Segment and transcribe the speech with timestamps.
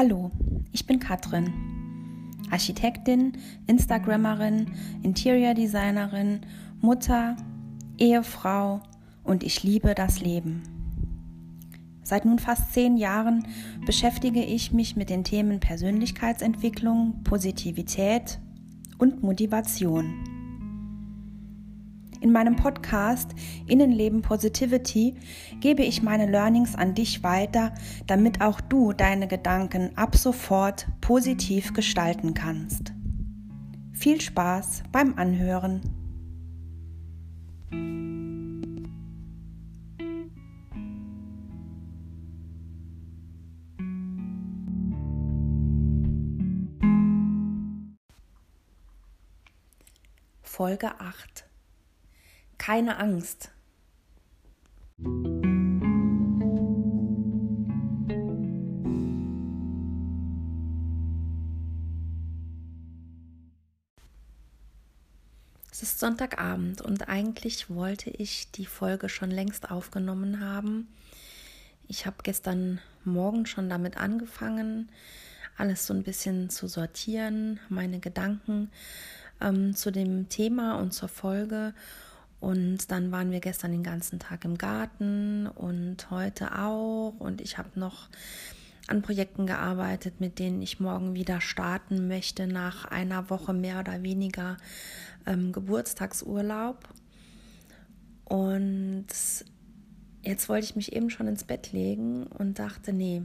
[0.00, 0.30] Hallo,
[0.70, 1.52] ich bin Katrin,
[2.52, 3.32] Architektin,
[3.66, 4.70] Instagrammerin,
[5.02, 6.42] Interior Designerin,
[6.80, 7.34] Mutter,
[7.98, 8.80] Ehefrau
[9.24, 10.62] und ich liebe das Leben.
[12.04, 13.44] Seit nun fast zehn Jahren
[13.86, 18.38] beschäftige ich mich mit den Themen Persönlichkeitsentwicklung, Positivität
[18.98, 20.27] und Motivation.
[22.20, 23.34] In meinem Podcast
[23.66, 25.14] Innenleben Positivity
[25.60, 27.74] gebe ich meine Learnings an dich weiter,
[28.06, 32.92] damit auch du deine Gedanken ab sofort positiv gestalten kannst.
[33.92, 35.80] Viel Spaß beim Anhören.
[50.42, 51.47] Folge 8
[52.68, 53.50] keine Angst.
[65.72, 70.88] Es ist Sonntagabend und eigentlich wollte ich die Folge schon längst aufgenommen haben.
[71.86, 74.90] Ich habe gestern Morgen schon damit angefangen,
[75.56, 78.70] alles so ein bisschen zu sortieren, meine Gedanken
[79.40, 81.72] ähm, zu dem Thema und zur Folge.
[82.40, 87.14] Und dann waren wir gestern den ganzen Tag im Garten und heute auch.
[87.18, 88.08] Und ich habe noch
[88.86, 94.02] an Projekten gearbeitet, mit denen ich morgen wieder starten möchte nach einer Woche mehr oder
[94.02, 94.56] weniger
[95.26, 96.88] ähm, Geburtstagsurlaub.
[98.24, 99.06] Und
[100.22, 103.22] jetzt wollte ich mich eben schon ins Bett legen und dachte, nee,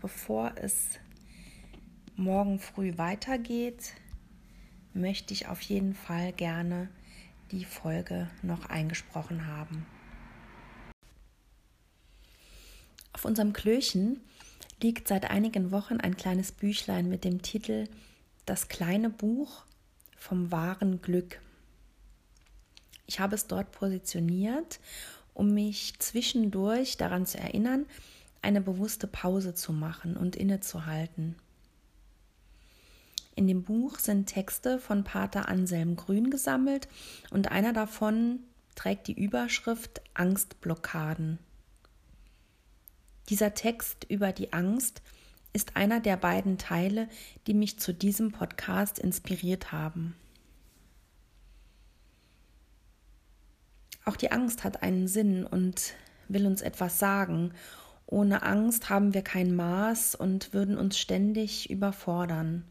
[0.00, 0.90] bevor es
[2.16, 3.94] morgen früh weitergeht,
[4.94, 6.88] möchte ich auf jeden Fall gerne
[7.50, 9.86] die Folge noch eingesprochen haben.
[13.12, 14.20] Auf unserem Klöchen
[14.82, 17.88] liegt seit einigen Wochen ein kleines Büchlein mit dem Titel
[18.46, 19.64] Das kleine Buch
[20.16, 21.40] vom wahren Glück.
[23.06, 24.78] Ich habe es dort positioniert,
[25.34, 27.86] um mich zwischendurch daran zu erinnern,
[28.42, 31.34] eine bewusste Pause zu machen und innezuhalten.
[33.34, 36.88] In dem Buch sind Texte von Pater Anselm Grün gesammelt
[37.30, 38.40] und einer davon
[38.74, 41.38] trägt die Überschrift Angstblockaden.
[43.28, 45.02] Dieser Text über die Angst
[45.52, 47.08] ist einer der beiden Teile,
[47.46, 50.14] die mich zu diesem Podcast inspiriert haben.
[54.04, 55.94] Auch die Angst hat einen Sinn und
[56.28, 57.52] will uns etwas sagen.
[58.06, 62.64] Ohne Angst haben wir kein Maß und würden uns ständig überfordern.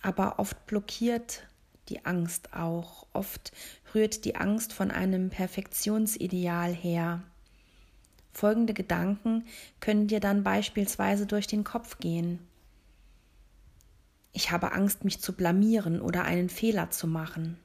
[0.00, 1.42] Aber oft blockiert
[1.88, 3.06] die Angst auch.
[3.12, 3.52] Oft
[3.94, 7.22] rührt die Angst von einem Perfektionsideal her.
[8.32, 9.44] Folgende Gedanken
[9.80, 12.38] können dir dann beispielsweise durch den Kopf gehen.
[14.32, 17.58] Ich habe Angst, mich zu blamieren oder einen Fehler zu machen.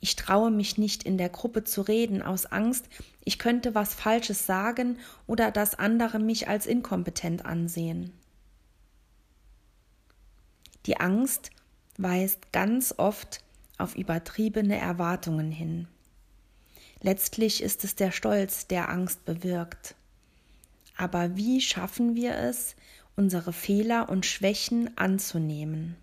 [0.00, 2.88] Ich traue mich nicht in der Gruppe zu reden aus Angst,
[3.24, 4.98] ich könnte was Falsches sagen
[5.28, 8.12] oder dass andere mich als inkompetent ansehen.
[10.86, 11.50] Die Angst
[11.96, 13.42] weist ganz oft
[13.78, 15.88] auf übertriebene Erwartungen hin.
[17.00, 19.94] Letztlich ist es der Stolz, der Angst bewirkt.
[20.96, 22.76] Aber wie schaffen wir es,
[23.16, 25.96] unsere Fehler und Schwächen anzunehmen?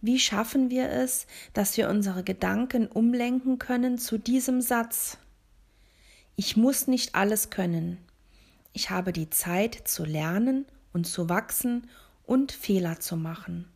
[0.00, 5.16] Wie schaffen wir es, dass wir unsere Gedanken umlenken können zu diesem Satz?
[6.36, 7.98] Ich muss nicht alles können.
[8.72, 11.88] Ich habe die Zeit zu lernen und zu wachsen
[12.26, 13.68] und Fehler zu machen.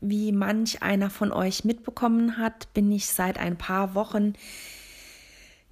[0.00, 4.34] Wie manch einer von euch mitbekommen hat, bin ich seit ein paar Wochen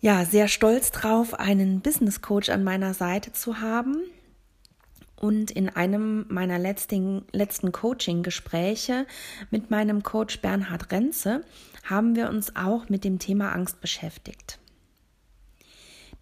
[0.00, 3.96] ja sehr stolz drauf, einen Business Coach an meiner Seite zu haben.
[5.18, 9.06] Und in einem meiner letzten, letzten Coaching-Gespräche
[9.50, 11.42] mit meinem Coach Bernhard Renze
[11.84, 14.58] haben wir uns auch mit dem Thema Angst beschäftigt.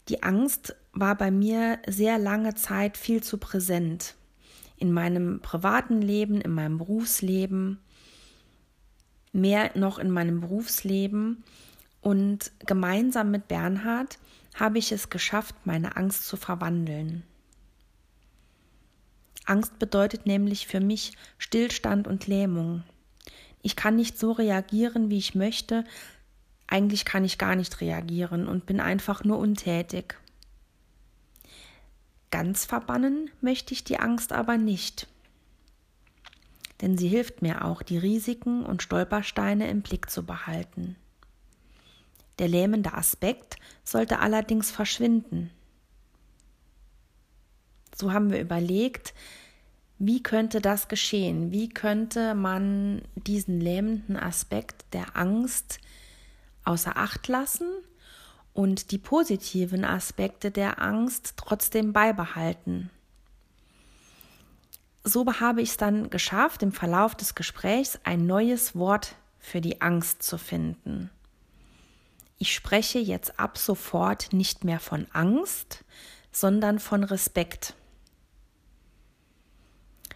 [0.09, 4.15] Die Angst war bei mir sehr lange Zeit viel zu präsent.
[4.77, 7.79] In meinem privaten Leben, in meinem Berufsleben,
[9.33, 11.43] mehr noch in meinem Berufsleben.
[12.01, 14.19] Und gemeinsam mit Bernhard
[14.55, 17.23] habe ich es geschafft, meine Angst zu verwandeln.
[19.47, 22.83] Angst bedeutet nämlich für mich Stillstand und Lähmung.
[23.63, 25.85] Ich kann nicht so reagieren, wie ich möchte,
[26.67, 30.17] eigentlich kann ich gar nicht reagieren und bin einfach nur untätig.
[32.31, 35.07] Ganz verbannen möchte ich die Angst aber nicht.
[36.81, 40.97] Denn sie hilft mir auch, die Risiken und Stolpersteine im Blick zu behalten.
[42.41, 45.51] Der lähmende Aspekt sollte allerdings verschwinden.
[47.95, 49.15] So haben wir überlegt,
[50.01, 51.53] wie könnte das geschehen?
[51.53, 55.79] Wie könnte man diesen lähmenden Aspekt der Angst
[56.65, 57.69] außer Acht lassen
[58.53, 62.91] und die positiven Aspekte der Angst trotzdem beibehalten?
[65.03, 69.83] So habe ich es dann geschafft, im Verlauf des Gesprächs ein neues Wort für die
[69.83, 71.11] Angst zu finden.
[72.39, 75.85] Ich spreche jetzt ab sofort nicht mehr von Angst,
[76.33, 77.75] sondern von Respekt.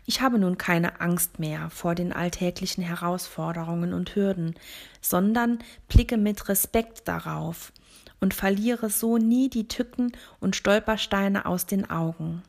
[0.09, 4.55] Ich habe nun keine Angst mehr vor den alltäglichen Herausforderungen und Hürden,
[5.03, 7.75] sondern blicke mit Respekt darauf
[8.19, 12.43] und verliere so nie die Tücken und Stolpersteine aus den Augen.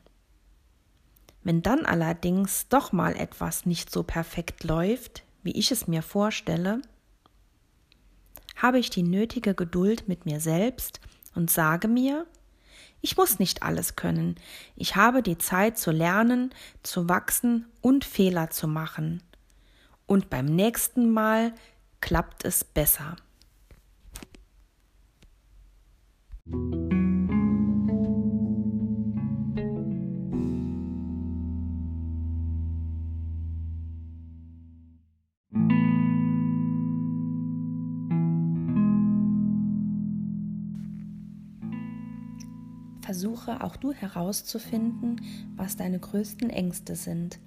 [1.44, 6.80] Wenn dann allerdings doch mal etwas nicht so perfekt läuft, wie ich es mir vorstelle,
[8.56, 10.98] habe ich die nötige Geduld mit mir selbst
[11.34, 12.24] und sage mir,
[13.00, 14.36] ich muss nicht alles können.
[14.76, 19.22] Ich habe die Zeit zu lernen, zu wachsen und Fehler zu machen.
[20.06, 21.54] Und beim nächsten Mal
[22.00, 23.16] klappt es besser.
[43.10, 45.20] Versuche auch du herauszufinden,
[45.56, 47.40] was deine größten Ängste sind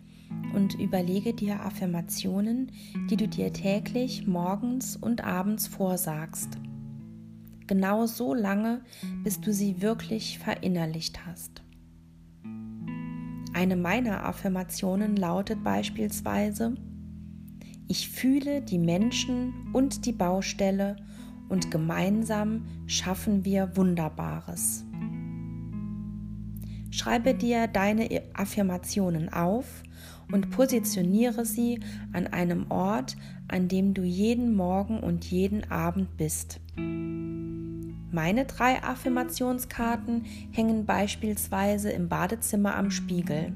[0.54, 2.70] und überlege dir Affirmationen,
[3.10, 6.50] die du dir täglich morgens und abends vorsagst.
[7.66, 8.82] Genau so lange,
[9.24, 11.62] bis du sie wirklich verinnerlicht hast.
[13.54, 16.76] Eine meiner Affirmationen lautet beispielsweise,
[17.88, 20.98] ich fühle die Menschen und die Baustelle
[21.48, 24.84] und gemeinsam schaffen wir Wunderbares.
[26.94, 29.82] Schreibe dir deine Affirmationen auf
[30.32, 31.80] und positioniere sie
[32.14, 33.18] an einem Ort,
[33.48, 36.62] an dem du jeden Morgen und jeden Abend bist.
[36.78, 43.52] Meine drei Affirmationskarten hängen beispielsweise im Badezimmer am Spiegel.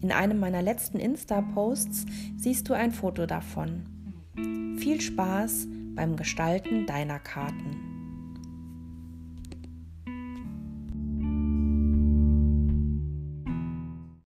[0.00, 2.06] In einem meiner letzten Insta-Posts
[2.36, 4.76] siehst du ein Foto davon.
[4.78, 7.87] Viel Spaß beim Gestalten deiner Karten.